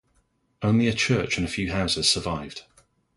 [0.63, 2.63] Only a church and few houses survived.